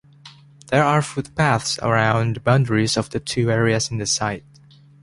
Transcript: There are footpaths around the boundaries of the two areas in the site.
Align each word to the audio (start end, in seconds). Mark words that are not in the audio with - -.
There 0.71 0.83
are 0.83 1.03
footpaths 1.03 1.77
around 1.77 2.35
the 2.37 2.39
boundaries 2.39 2.97
of 2.97 3.11
the 3.11 3.19
two 3.19 3.51
areas 3.51 3.91
in 3.91 3.99
the 3.99 4.07
site. 4.07 4.43